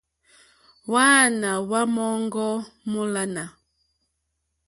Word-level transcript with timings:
Hwáāná 0.87 1.49
hwá 1.65 1.79
má 1.93 2.03
òŋɡô 2.15 2.45
mólánà. 2.91 3.43